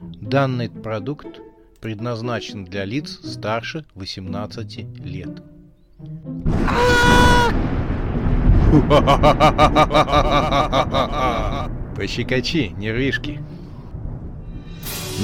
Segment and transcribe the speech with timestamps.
[0.00, 1.40] Данный продукт
[1.80, 5.42] предназначен для лиц старше 18 лет.
[11.96, 13.42] Пощекочи, нервишки.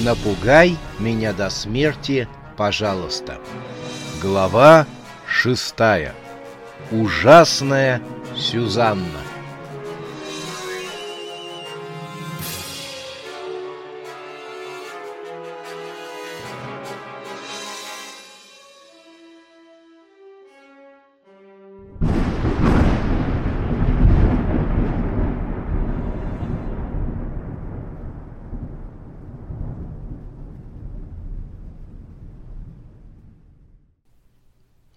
[0.04, 2.26] Напугай меня до смерти,
[2.56, 3.38] пожалуйста.
[4.22, 4.86] Глава
[5.26, 6.14] шестая.
[6.90, 8.00] Ужасная
[8.34, 9.20] Сюзанна.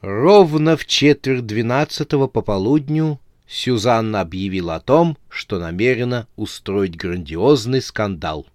[0.06, 8.46] Ровно в четверть двенадцатого пополудню Сюзанна объявила о том, что намерена устроить грандиозный скандал,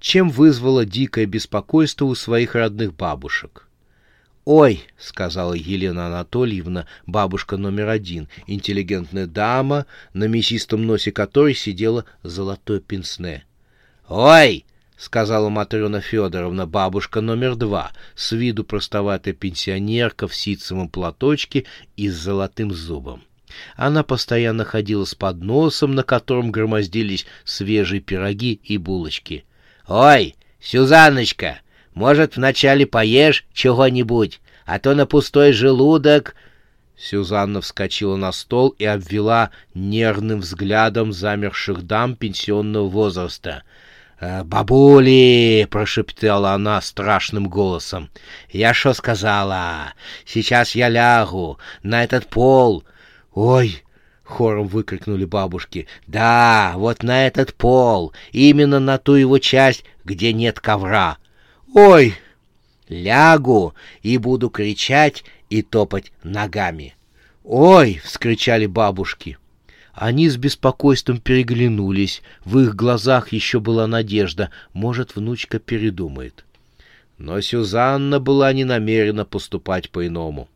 [0.00, 3.68] чем вызвала дикое беспокойство у своих родных бабушек.
[4.44, 12.80] «Ой»,— сказала Елена Анатольевна, бабушка номер один, интеллигентная дама, на мясистом носе которой сидела золотое
[12.80, 13.44] пенсне.
[14.08, 14.64] «Ой!»—
[15.00, 21.64] сказала Матрена Федоровна, бабушка номер два, с виду простоватая пенсионерка в ситцевом платочке
[21.96, 23.22] и с золотым зубом.
[23.76, 29.46] Она постоянно ходила с подносом, на котором громоздились свежие пироги и булочки.
[29.88, 31.60] «Ой, Сюзанночка,
[31.94, 36.34] может, вначале поешь чего-нибудь, а то на пустой желудок...»
[36.98, 43.89] Сюзанна вскочила на стол и обвела нервным взглядом замерших дам пенсионного возраста— «Э,
[44.20, 48.10] «Бабули!»— прошептала она страшным голосом.
[48.50, 49.94] «Я что сказала?
[50.26, 52.84] Сейчас я лягу на этот пол!»
[53.32, 53.82] «Ой!»—
[54.24, 55.86] хором выкрикнули бабушки.
[56.06, 61.16] «Да, вот на этот пол, именно на ту его часть, где нет ковра!»
[61.74, 62.14] «Ой!»
[62.88, 66.94] «Лягу и буду кричать и топать ногами!»
[67.44, 69.38] «Ой!»— вскричали бабушки.
[70.00, 72.22] Они с беспокойством переглянулись.
[72.46, 74.48] В их глазах еще была надежда.
[74.72, 76.46] Может, внучка передумает.
[77.18, 80.48] Но Сюзанна была не намерена поступать по-иному.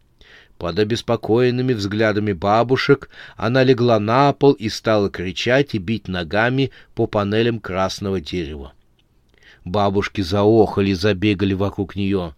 [0.56, 7.06] Под обеспокоенными взглядами бабушек она легла на пол и стала кричать и бить ногами по
[7.06, 8.72] панелям красного дерева.
[9.62, 12.34] Бабушки заохали, забегали вокруг нее.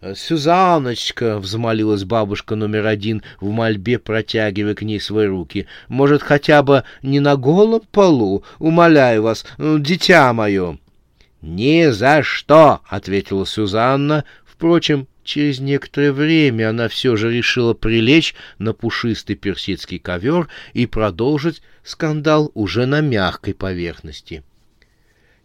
[0.00, 5.66] Э, «Сюзанночка!»— взмолилась бабушка номер один в мольбе, протягивая к ней свои руки.
[5.88, 8.44] «Может, хотя бы не на голом полу?
[8.58, 10.78] Умоляю вас, э, дитя мое!»
[11.40, 14.24] «Ни за что!»— ответила Сюзанна.
[14.44, 21.62] Впрочем, через некоторое время она все же решила прилечь на пушистый персидский ковер и продолжить
[21.84, 24.42] скандал уже на мягкой поверхности.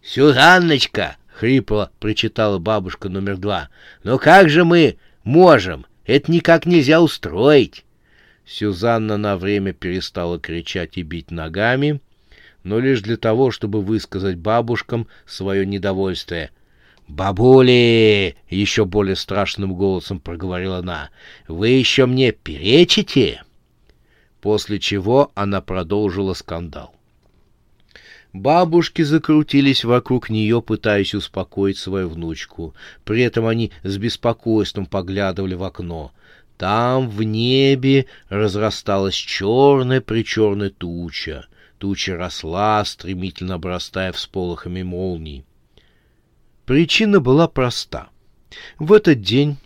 [0.02, 3.68] «Сюзанночка!»— хрипло прочитала бабушка номер два.
[4.04, 5.86] «Но как же мы можем?
[6.04, 7.84] Это никак нельзя устроить!»
[8.44, 12.00] Сюзанна на время перестала кричать и бить ногами,
[12.64, 16.50] но лишь для того, чтобы высказать бабушкам свое недовольствие.
[17.08, 21.10] «Бабули!»— еще более страшным голосом проговорила она.
[21.48, 23.42] «Вы еще мне перечите?»
[24.40, 26.94] После чего она продолжила скандал.
[28.32, 32.74] Бабушки закрутились вокруг нее, пытаясь успокоить свою внучку.
[33.04, 36.12] При этом они с беспокойством поглядывали в окно.
[36.56, 41.46] Там, в небе, разрасталась черная-причерная туча.
[41.78, 45.44] Туча росла, стремительно обрастая всполохами молний.
[46.64, 48.08] Причина была проста.
[48.78, 49.58] В этот день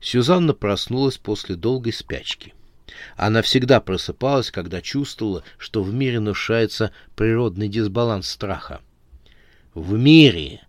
[0.00, 2.54] Сюзанна проснулась после долгой спячки.
[3.16, 8.80] Она всегда просыпалась, когда чувствовала, что в мире нарушается природный дисбаланс страха.
[9.74, 10.62] В мире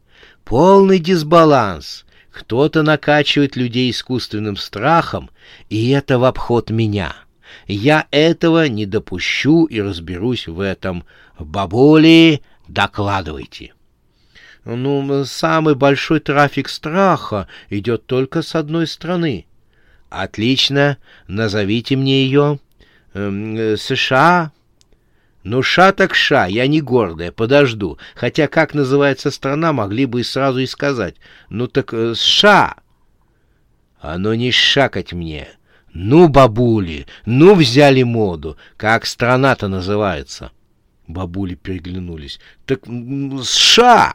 [0.44, 2.06] полный дисбаланс.
[2.32, 5.32] Кто-то накачивает людей искусственным страхом,
[5.70, 7.16] и это в обход меня.
[7.68, 11.04] Я этого не допущу и разберусь в этом.
[11.40, 13.74] Бабули, докладывайте.
[14.66, 19.48] Ну, самый большой трафик страха идет только с одной стороны.
[20.10, 22.60] Отлично, назовите мне ее.
[23.14, 24.52] Эм, э, США.
[25.44, 27.98] Ну, ша так ша, я не гордая, подожду.
[28.16, 31.16] Хотя как называется страна, могли бы и сразу и сказать.
[31.50, 32.76] Ну так э, США.
[34.00, 35.48] Оно не шакать мне.
[35.94, 38.58] Ну, бабули, ну взяли моду.
[38.76, 40.52] Как страна-то называется?
[41.08, 42.40] Бабули переглянулись.
[42.66, 44.14] Так США.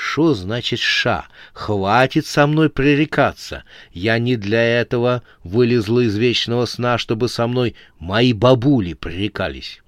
[0.00, 1.26] Что значит «ша»?
[1.52, 3.64] Хватит со мной пререкаться.
[3.90, 9.82] Я не для этого вылезла из вечного сна, чтобы со мной мои бабули пререкались.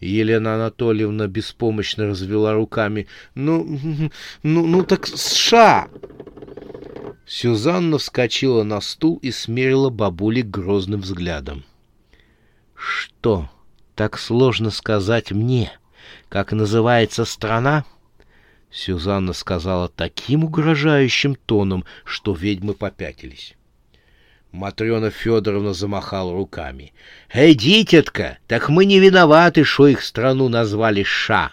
[0.00, 3.06] Елена Анатольевна беспомощно развела руками.
[3.34, 3.66] «Ну,
[4.42, 5.88] ну, ну так США!»
[7.26, 11.64] Сюзанна вскочила на стул и смерила бабули грозным взглядом.
[12.74, 13.50] «Что,
[13.94, 15.70] так сложно сказать мне,
[16.30, 17.84] как называется страна?»
[18.70, 23.54] Сюзанна сказала таким угрожающим тоном, что ведьмы попятились.
[24.52, 26.92] Матрена Федоровна замахала руками.—
[27.32, 31.52] Эй, дитятка, так мы не виноваты, что их страну назвали Ша.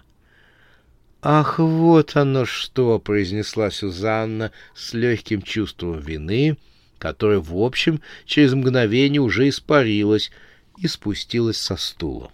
[1.22, 6.58] —Ах, вот оно что!— произнесла Сюзанна с легким чувством вины,
[6.98, 10.32] которое, в общем, через мгновение уже испарилось
[10.78, 12.32] и спустилась со стула.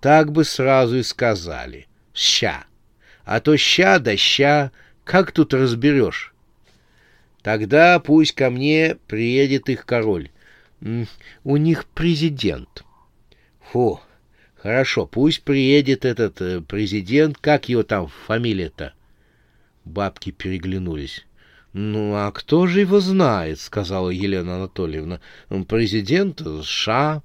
[0.00, 1.86] Так бы сразу и сказали.
[2.12, 2.64] «Ща!»
[3.24, 4.70] А то ща да ща,
[5.04, 6.34] как тут разберешь?
[7.42, 10.30] Тогда пусть ко мне приедет их король.
[11.44, 12.84] У них президент.
[13.60, 14.00] Фу,
[14.56, 18.92] хорошо, пусть приедет этот э, президент, как его там фамилия-то?
[19.84, 21.26] Бабки переглянулись.
[21.72, 25.20] «Ну, а кто же его знает?»— сказала Елена Анатольевна.
[25.68, 27.22] «Президент США».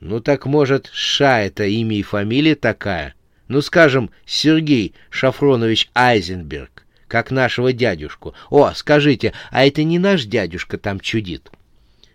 [0.00, 3.14] «Ну, так, может, США— это имя и фамилия такая?»
[3.48, 8.34] Ну, скажем, Сергей Шафронович Айзенберг, как нашего дядюшку.
[8.50, 11.50] О, скажите, а это не наш дядюшка там чудит?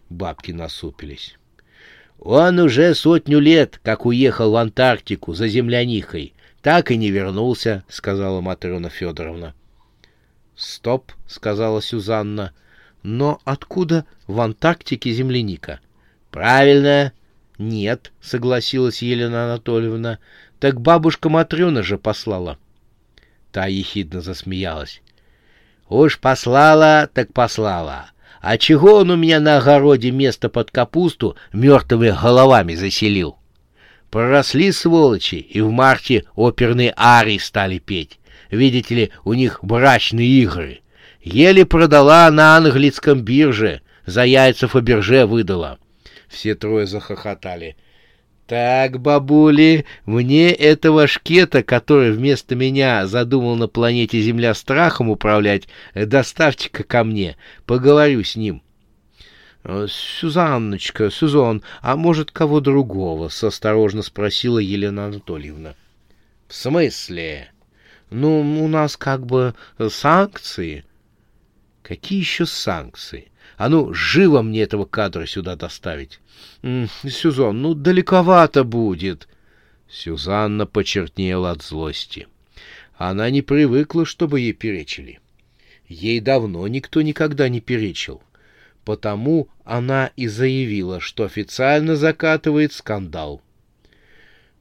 [0.09, 1.37] Бабки насупились.
[2.19, 6.33] Он уже сотню лет, как уехал в Антарктику за землянихой.
[6.61, 9.53] Так и не вернулся, сказала Матрена Федоровна.
[10.55, 12.51] Стоп, сказала Сюзанна.
[13.01, 15.79] Но откуда в Антарктике земляника?
[16.31, 17.13] Правильно.
[17.57, 20.19] Нет, согласилась Елена Анатольевна.
[20.59, 22.57] Так бабушка Матрена же послала.
[23.51, 25.01] Та ехидно засмеялась.
[25.87, 28.11] Уж послала, так послала.
[28.41, 33.37] А чего он у меня на огороде место под капусту мертвыми головами заселил?
[34.11, 38.19] Проросли сволочи, и в марте оперные арии стали петь.
[38.51, 40.81] Видите ли, у них брачные игры.
[41.21, 45.77] Еле продала на английском бирже, за яйца Фаберже выдала.
[46.27, 47.77] Все трое захохотали.—
[48.49, 56.83] так, бабули, мне этого шкета, который вместо меня задумал на планете Земля страхом управлять, доставьте-ка
[56.83, 57.37] ко мне,
[57.67, 58.63] поговорю с ним.
[59.63, 65.75] Э,— Сюзанночка, Сюзон, а может, кого другого?— осторожно спросила Елена Анатольевна.—
[66.47, 67.51] В смысле?—
[68.09, 69.53] Ну, у нас как бы
[69.89, 70.85] санкции.—
[71.83, 73.31] Какие еще санкции?
[73.59, 76.21] А ну, живо мне этого кадра сюда доставить.
[77.05, 79.27] Сюзан, ну, далековато будет.
[79.89, 82.29] Сюзанна почернела от злости.
[82.95, 85.19] Она не привыкла, чтобы ей перечили.
[85.89, 88.23] Ей давно никто никогда не перечил.
[88.85, 93.41] Потому она и заявила, что официально закатывает скандал.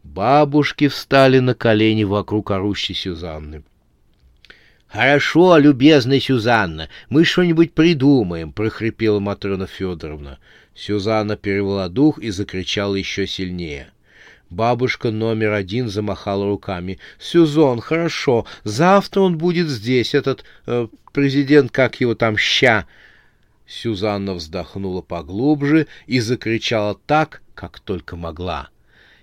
[0.03, 3.63] Бабушки встали на колени вокруг орущей Сюзанны.
[4.89, 10.39] «Хорошо, любезная Сюзанна, мы что-нибудь придумаем»,— прохрипела Матрена Федоровна.
[10.75, 13.91] Сюзанна перевела дух и закричала еще сильнее.
[14.49, 16.99] Бабушка номер один замахала руками.
[17.19, 22.87] «Сюзон, хорошо, завтра он будет здесь, этот э, президент, как его там, ща!»
[23.67, 28.71] Сюзанна вздохнула поглубже и закричала так, как только могла.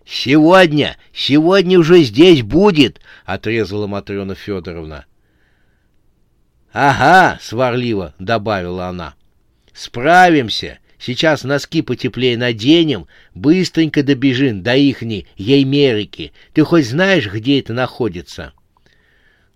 [0.05, 0.95] «Сегодня!
[1.11, 5.05] Сегодня уже здесь будет!»— отрезала Матрена Федоровна.
[6.77, 9.15] «Ага»,— сварливо добавила она.
[9.73, 10.79] «Справимся.
[10.99, 16.33] Сейчас носки потеплее наденем, быстренько добежим до ихней Еймерики.
[16.51, 18.51] Ты хоть знаешь, где это находится?»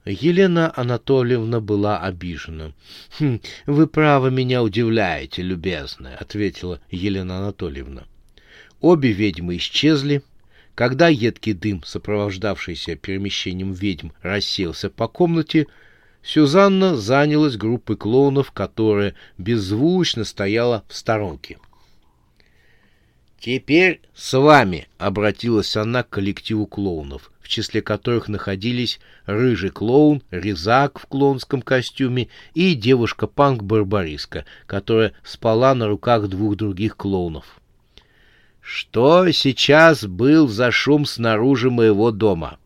[0.05, 2.71] Елена Анатольевна была обижена.
[3.17, 8.05] «Хм, «Вы право меня удивляете, любезная»,— ответила Елена Анатольевна.
[8.79, 10.21] Обе ведьмы исчезли.
[10.73, 15.67] Когда едкий дым, сопровождавшийся перемещением ведьм, рассеялся по комнате,—
[16.21, 21.57] Сюзанна занялась группой клоунов, которая беззвучно стояла в сторонке.
[23.39, 30.99] «Теперь с вами»,— обратилась она к коллективу клоунов, в числе которых находились рыжий клоун, резак
[30.99, 37.45] в клоунском костюме и девушка-панк Барбариска, которая спала на руках двух других клоунов.
[38.59, 42.59] «Что сейчас был за шум снаружи моего дома?»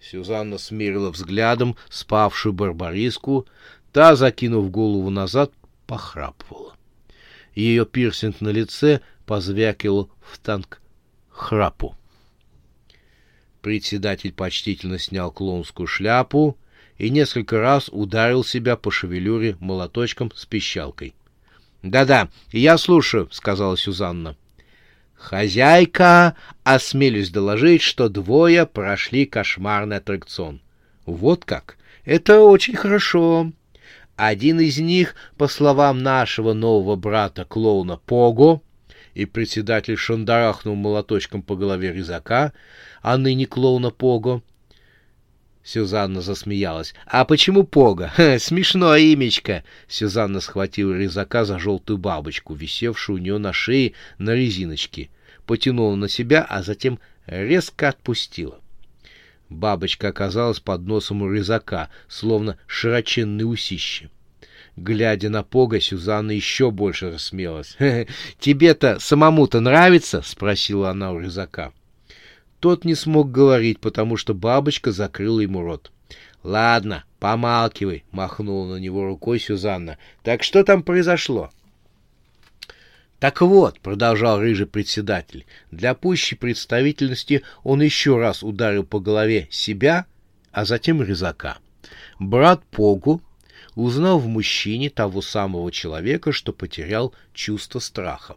[0.00, 3.46] Сюзанна смерила взглядом спавшую барбариску,
[3.92, 5.52] та, закинув голову назад,
[5.86, 6.74] похрапывала.
[7.54, 10.80] Ее пирсинг на лице позвякивал в танк
[11.30, 11.96] храпу.
[13.62, 16.56] Председатель почтительно снял клоунскую шляпу
[16.98, 21.14] и несколько раз ударил себя по шевелюре молоточком с пищалкой.
[21.82, 24.36] «Да— Да-да, я слушаю,— сказала Сюзанна.—
[25.16, 30.60] Хозяйка, осмелюсь доложить, что двое прошли кошмарный аттракцион.
[31.04, 31.76] Вот как?
[32.04, 33.50] Это очень хорошо.
[34.16, 38.62] Один из них, по словам нашего нового брата-клоуна Пого,
[39.14, 42.52] и председатель шандарахнул молоточком по голове резака,
[43.02, 44.42] а ныне клоуна Пого.
[45.66, 46.94] Сюзанна засмеялась.
[47.06, 48.12] «А почему Пога?
[48.14, 54.32] Ха, смешное имечко!» Сюзанна схватила резака за желтую бабочку, висевшую у нее на шее на
[54.32, 55.10] резиночке,
[55.44, 58.60] потянула на себя, а затем резко отпустила.
[59.48, 64.08] Бабочка оказалась под носом у резака, словно широченные усище.
[64.76, 67.76] Глядя на Пога, Сюзанна еще больше рассмеялась.
[68.38, 71.72] «Тебе-то самому-то нравится?»— спросила она у резака.
[72.66, 75.92] Тот не смог говорить, потому что бабочка закрыла ему рот.
[76.42, 79.98] «Ладно, помалкивай»,— махнула на него рукой Сюзанна.
[80.24, 81.50] «Так что там произошло?»
[83.20, 90.06] «Так вот»,— продолжал рыжий председатель, для пущей представительности он еще раз ударил по голове себя,
[90.50, 91.58] а затем резака.
[92.18, 93.22] Брат Погу
[93.76, 98.34] узнал в мужчине того самого человека, что потерял чувство страха.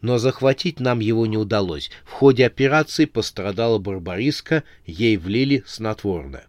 [0.00, 1.90] Но захватить нам его не удалось.
[2.04, 6.46] В ходе операции пострадала Барбариска, ей влили снотворное.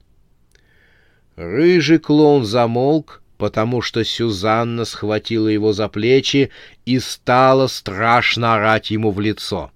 [1.35, 6.49] Рыжий клоун замолк, потому что Сюзанна схватила его за плечи
[6.85, 9.71] и стала страшно орать ему в лицо.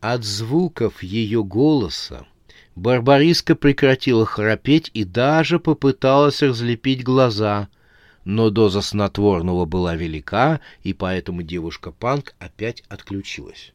[0.00, 2.26] От звуков ее голоса
[2.76, 7.68] Барбариска прекратила храпеть и даже попыталась разлепить глаза,
[8.26, 13.72] но доза снотворного была велика, и поэтому девушка-панк опять отключилась.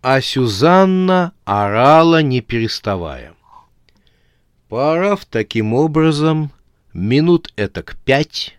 [0.00, 3.34] А Сюзанна орала, не переставая.
[4.70, 6.52] Поорав таким образом,
[6.94, 8.56] минут этак пять,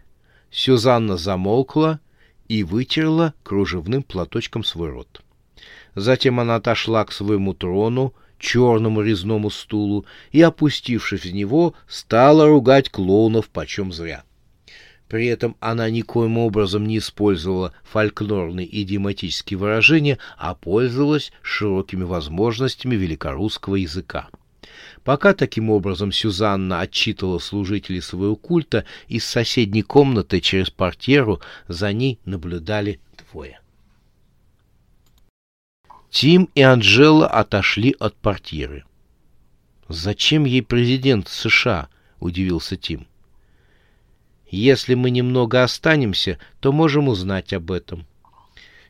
[0.52, 2.00] Сюзанна замолкла
[2.48, 5.24] и вытерла кружевным платочком свой рот.
[5.96, 12.92] Затем она отошла к своему трону, черному резному стулу и, опустившись в него, стала ругать
[12.92, 14.24] клоунов почем зря.
[15.12, 23.76] При этом она никоим образом не использовала фольклорные идиоматические выражения, а пользовалась широкими возможностями великорусского
[23.76, 24.30] языка.
[25.04, 32.18] Пока таким образом Сюзанна отчитывала служителей своего культа, из соседней комнаты через портьеру за ней
[32.24, 33.60] наблюдали двое.
[36.10, 38.86] Тим и Анжела отошли от портьеры.
[39.90, 41.90] «Зачем ей президент США?»—
[42.22, 43.08] удивился Тим.
[44.52, 48.06] «Если мы немного останемся, то можем узнать об этом.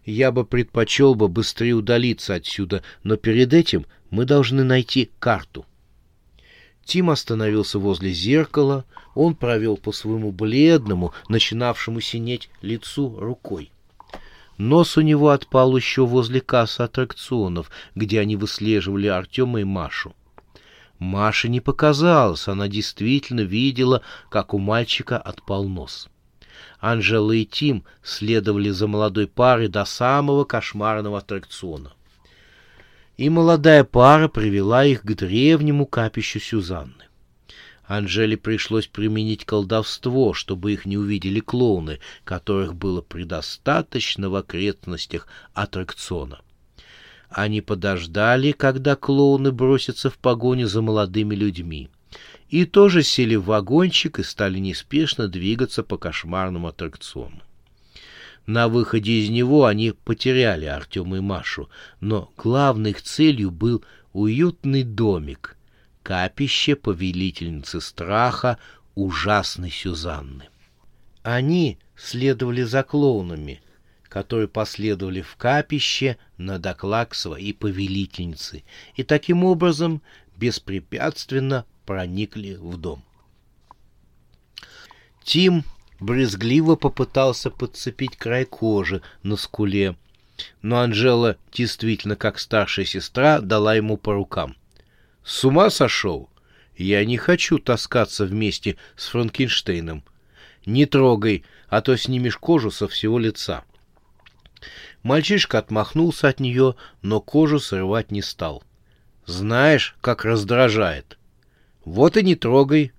[0.03, 5.65] Я бы предпочел бы быстрее удалиться отсюда, но перед этим мы должны найти карту».
[6.84, 13.72] Тим остановился возле зеркала, он провел по своему бледному, начинавшему синеть лицу рукой.
[14.58, 20.13] Нос у него отпал еще возле кассы аттракционов, где они выслеживали Артема и Машу.
[21.01, 26.08] Маше не показалось, она действительно видела, как у мальчика отпал нос.
[26.79, 31.93] Анжела и Тим следовали за молодой парой до самого кошмарного аттракциона.
[33.17, 37.05] И молодая пара привела их к древнему капищу Сюзанны.
[37.88, 46.41] Анжеле пришлось применить колдовство, чтобы их не увидели клоуны, которых было предостаточно в окрестностях аттракциона.
[47.32, 51.90] Они подождали, когда клоуны бросятся в погоню за молодыми людьми,
[52.50, 57.42] и тоже сели в вагончик и стали неспешно двигаться по кошмарному аттракциону.
[58.46, 61.70] На выходе из него они потеряли Артема и Машу,
[62.02, 65.56] но главной их целью был уютный домик—
[66.04, 68.58] капище повелительницы страха
[68.96, 70.50] ужасной Сюзанны.
[71.24, 73.62] Они следовали за клоунами,
[74.12, 78.65] которые последовали в капище на доклад своей повелительницы,
[78.96, 80.01] и таким образом
[80.36, 83.06] беспрепятственно проникли в дом.
[85.24, 85.63] Тим
[86.01, 89.96] брезгливо попытался подцепить край кожи на скуле,
[90.62, 94.58] но Анжела, действительно как старшая сестра, дала ему по рукам.
[95.24, 96.30] С ума сошел?
[96.75, 100.03] Я не хочу таскаться вместе с Франкенштейном.
[100.65, 103.63] Не трогай, а то снимешь кожу со всего лица.
[105.03, 108.63] Мальчишка отмахнулся от нее, но кожу срывать не стал.
[109.25, 111.18] Знаешь, как раздражает.
[111.86, 112.91] Вот и не трогай.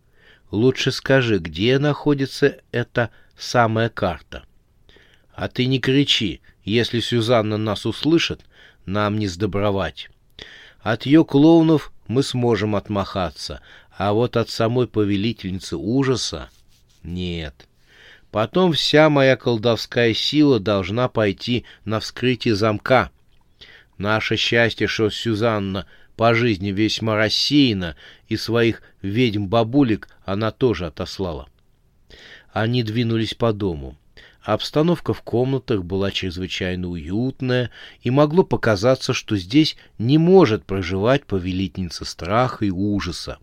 [0.50, 4.44] Лучше скажи, где находится эта самая карта.
[5.34, 6.40] А ты не кричи.
[6.64, 8.42] Если Сюзанна нас услышит,
[8.84, 10.10] нам не сдобровать.
[10.80, 13.60] От ее клоунов мы сможем отмахаться,
[13.96, 16.50] а вот от самой повелительницы ужаса
[17.02, 17.68] нет.
[18.32, 23.10] Потом вся моя колдовская сила должна пойти на вскрытие замка,
[23.98, 25.86] Наше счастье, что Сюзанна
[26.16, 27.94] по жизни весьма рассеяна,
[28.28, 31.46] и своих ведьм-бабулек она тоже отослала.
[32.52, 33.96] Они двинулись по дому.
[34.40, 37.70] Обстановка в комнатах была чрезвычайно уютная,
[38.00, 43.38] и могло показаться, что здесь не может проживать повелительница страха и ужаса.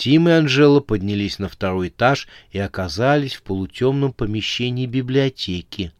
[0.00, 5.92] Тим и Анжела поднялись на второй этаж и оказались в полутемном помещении библиотеки.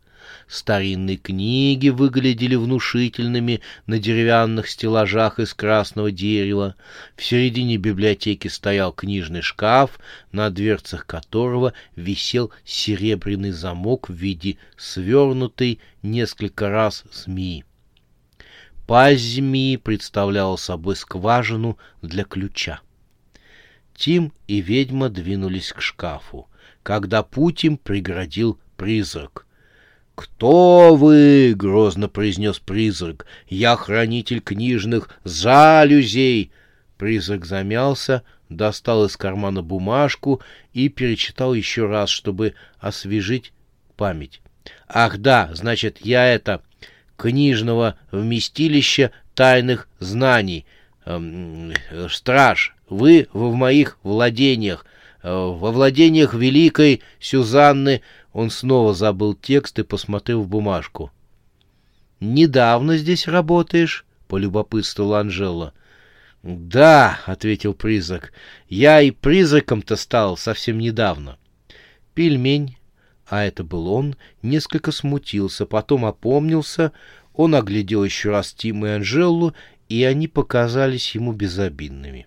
[0.48, 6.76] Старинные книги выглядели внушительными на деревянных стеллажах из красного дерева.
[7.14, 10.00] В середине библиотеки стоял книжный шкаф,
[10.32, 17.66] на дверцах которого висел серебряный замок в виде свернутой несколько раз змеи.
[18.86, 22.80] Пасть змеи представляла собой скважину для ключа.
[23.94, 26.48] Тим и ведьма двинулись к шкафу,
[26.82, 29.46] когда путь им преградил призрак—
[30.20, 33.24] «Кто вы?»— грозно произнес призрак.
[33.48, 36.52] «Я хранитель книжных залюзей!»
[36.98, 40.42] Призрак замялся, достал из кармана бумажку
[40.74, 43.54] и перечитал еще раз, чтобы освежить
[43.96, 44.42] память.
[44.86, 46.60] «Ах да, значит, я это...
[47.16, 50.66] книжного вместилища тайных знаний.
[51.06, 51.72] Эм,
[52.10, 54.84] страж, вы в моих владениях,
[55.22, 58.02] э, во владениях великой Сюзанны
[58.32, 61.10] он снова забыл текст и посмотрел в бумажку.
[62.20, 65.72] «Недавно здесь работаешь?»— полюбопытствовала Анжела.
[66.42, 68.32] «Да»,— ответил призрак,—
[68.68, 71.38] «я и призраком-то стал совсем недавно».
[72.14, 72.76] Пельмень,
[73.26, 76.92] а это был он, несколько смутился, потом опомнился,
[77.34, 79.54] он оглядел еще раз Тима и Анжелу,
[79.90, 82.26] и они показались ему безобидными.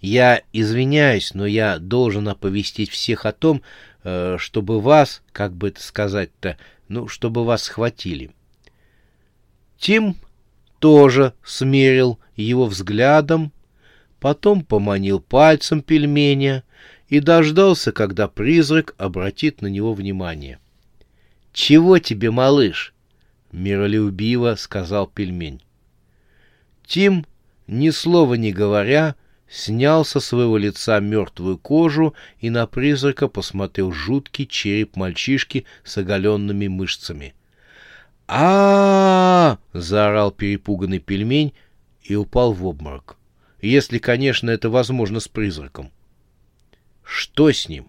[0.00, 3.62] «Я извиняюсь, но я должен оповестить всех о том,
[4.02, 6.56] Э, чтобы вас, как бы это сказать-то,
[6.88, 8.30] ну, чтобы вас схватили.
[9.78, 10.16] Тим
[10.78, 13.52] тоже смерил его взглядом,
[14.18, 16.64] потом поманил пальцем пельменя
[17.08, 20.58] и дождался, когда призрак обратит на него внимание.—
[21.52, 22.94] Чего тебе, малыш?—
[23.52, 25.60] миролюбиво сказал пельмень.
[26.90, 27.24] Тим,
[27.68, 29.14] ни слова не говоря,
[29.48, 36.66] снял со своего лица мертвую кожу и на призрака посмотрел жуткий череп мальчишки с оголенными
[36.66, 37.32] мышцами.
[38.26, 41.52] а, заорал перепуганный пельмень
[42.02, 43.16] и упал в обморок.
[43.62, 45.92] Если, конечно, это возможно с призраком.
[47.04, 47.86] Что с ним?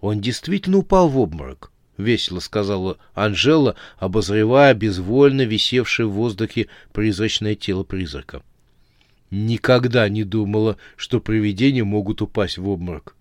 [0.00, 7.84] Он действительно упал в обморок.— весело сказала Анжела, обозревая безвольно висевшее в воздухе призрачное тело
[7.84, 8.42] призрака.—
[9.30, 13.16] Никогда не думала, что привидения могут упасть в обморок.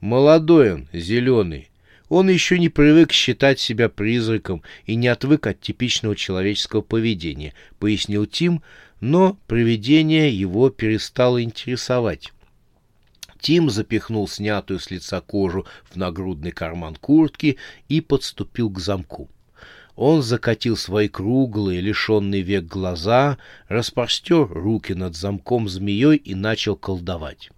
[0.00, 1.70] Молодой он, зеленый.
[2.08, 8.26] Он еще не привык считать себя призраком и не отвык от типичного человеческого поведения, пояснил
[8.26, 8.62] Тим,
[9.00, 12.32] но привидение его перестало интересовать.
[13.40, 17.56] Тим запихнул снятую с лица кожу в нагрудный карман куртки
[17.88, 19.28] и подступил к замку.
[19.96, 27.50] Он закатил свои круглые, лишенные век глаза, распростер руки над замком змеей и начал колдовать.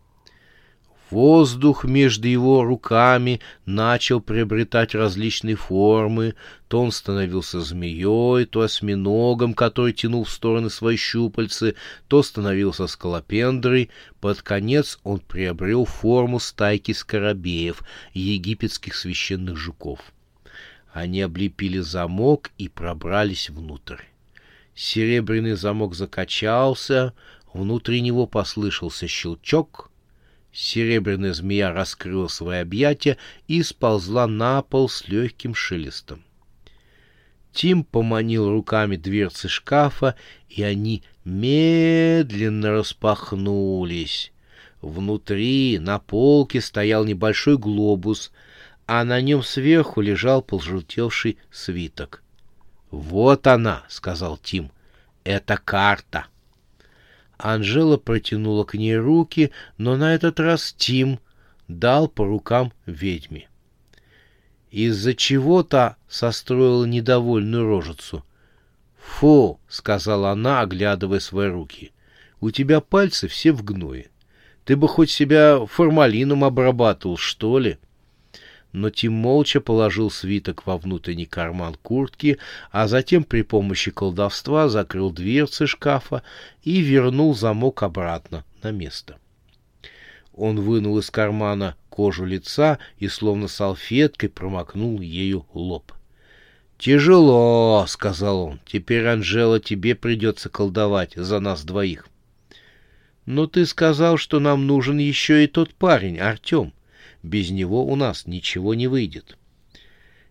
[1.11, 6.35] Воздух между его руками начал приобретать различные формы,
[6.69, 11.77] то он становился змеей, то осьминогом, который тянул в стороны свои щупальцы,
[12.09, 13.89] то становился скалопендрой.
[14.21, 20.01] Под конец он приобрел форму стайки скоробеев, египетских священных жуков.
[20.93, 24.03] Они облепили замок и пробрались внутрь.
[24.75, 27.15] Серебряный замок закачался,
[27.55, 29.91] внутри него послышался щелчок.
[30.53, 36.23] Серебряная змея раскрыла свои объятия и сползла на пол с легким шелестом.
[37.53, 40.15] Тим поманил руками дверцы шкафа,
[40.49, 44.33] и они медленно распахнулись.
[44.81, 48.33] Внутри на полке стоял небольшой глобус—
[48.89, 52.23] а на нем сверху лежал пожелтевший свиток.
[52.91, 54.73] «Вот она»,— сказал Тим,—
[55.25, 56.27] «это карта».
[57.39, 61.21] Анжела протянула к ней руки, но на этот раз Тим
[61.69, 63.49] дал по рукам ведьме.
[64.71, 68.25] Из-за чего-то состроила недовольную рожицу.
[68.99, 71.93] «Фу!»— сказала она, оглядывая свои руки.
[72.41, 74.07] «У тебя пальцы все в гное.
[74.65, 77.79] Ты бы хоть себя формалином обрабатывал, что ли?»
[78.73, 82.39] Но Тим молча положил свиток во внутренний карман куртки,
[82.71, 86.23] а затем при помощи колдовства закрыл дверцы шкафа
[86.63, 89.19] и вернул замок обратно на место.
[90.35, 95.93] Он вынул из кармана кожу лица и словно салфеткой промокнул ею лоб.
[96.79, 98.61] «Тяжело»,— сказал он.
[98.65, 102.07] «Теперь, Анжела, тебе придется колдовать за нас двоих».
[103.27, 106.73] «Но ты сказал, что нам нужен еще и тот парень, Артем.
[107.29, 109.37] Без него у нас ничего не выйдет».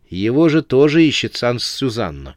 [0.09, 2.35] «Его же тоже ищет Санс Сюзанна».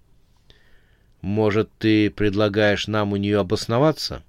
[1.23, 4.23] «Может, ты предлагаешь нам у нее обосноваться?»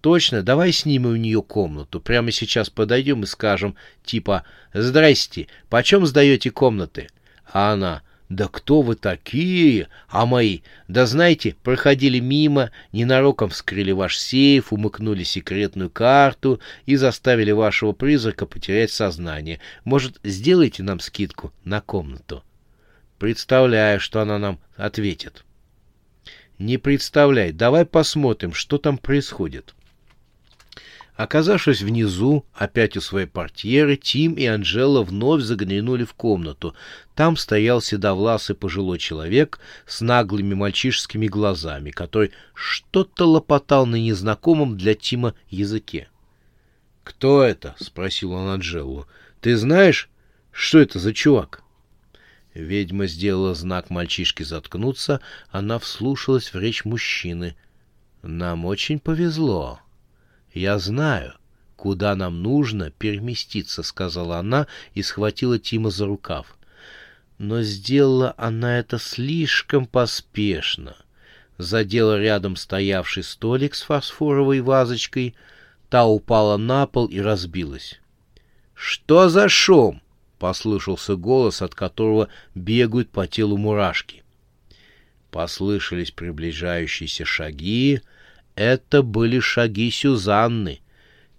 [0.00, 2.00] «Точно, давай снимем у нее комнату.
[2.00, 7.08] Прямо сейчас подойдем и скажем, типа, «Здрасте, почем сдаете комнаты?»
[7.44, 9.88] А она, «Да кто вы такие?
[10.08, 10.60] А мои?
[10.86, 18.44] Да знаете, проходили мимо, ненароком вскрыли ваш сейф, умыкнули секретную карту и заставили вашего призрака
[18.44, 19.60] потерять сознание.
[19.84, 22.44] Может, сделайте нам скидку на комнату?»
[23.18, 25.44] Представляю, что она нам ответит.
[26.58, 29.74] «Не представляй, давай посмотрим, что там происходит».
[31.18, 36.76] Оказавшись внизу, опять у своей портьеры, Тим и Анжела вновь заглянули в комнату.
[37.16, 44.94] Там стоял седовласый пожилой человек с наглыми мальчишескими глазами, который что-то лопотал на незнакомом для
[44.94, 46.08] Тима языке.
[47.02, 49.08] «Кто это?»— спросил он Анжелу.
[49.40, 50.08] «Ты знаешь,
[50.52, 51.64] что это за чувак?»
[52.54, 57.56] Ведьма сделала знак мальчишке заткнуться, она вслушалась в речь мужчины.
[58.22, 59.80] «Нам очень повезло».
[60.54, 61.34] «Я знаю,
[61.76, 66.56] куда нам нужно переместиться»,— сказала она и схватила Тима за рукав.
[67.38, 70.96] Но сделала она это слишком поспешно.
[71.56, 75.34] Задела рядом стоявший столик с фосфоровой вазочкой,
[75.88, 78.00] та упала на пол и разбилась.
[78.74, 80.02] «Что за шум?»—
[80.38, 84.22] послышался голос, от которого бегают по телу мурашки.
[85.30, 88.00] Послышались приближающиеся шаги,—
[88.58, 90.80] это были шаги Сюзанны.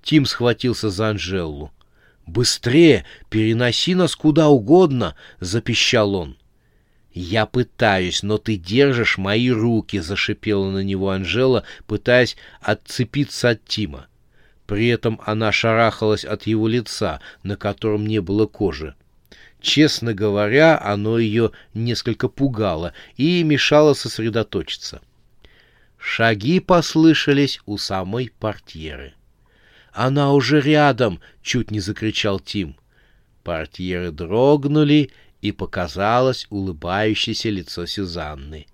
[0.01, 1.71] Тим схватился за Анжелу.
[2.25, 3.05] «Быстрее!
[3.29, 6.38] Переноси нас куда угодно!»— запищал он.
[7.12, 14.08] «Я пытаюсь, но ты держишь мои руки!»— зашипела на него Анжела, пытаясь отцепиться от Тима.
[14.65, 18.95] При этом она шарахалась от его лица, на котором не было кожи.
[19.60, 25.01] Честно говоря, оно ее несколько пугало и мешало сосредоточиться.
[25.99, 29.13] Шаги послышались у самой портьеры.
[29.91, 32.75] «Она уже рядом!»— чуть не закричал Тим.
[33.43, 38.67] Портьеры дрогнули, и показалось улыбающееся лицо Сюзанны.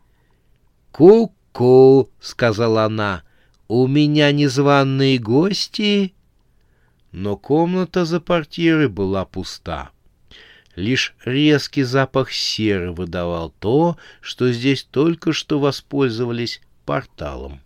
[0.92, 3.24] «Ку-ку!»— сказала она.
[3.68, 6.14] «У меня незваные гости!»
[7.12, 9.92] Но комната за портьерой была пуста.
[10.76, 17.65] Лишь резкий запах серы выдавал то, что здесь только что воспользовались порталом.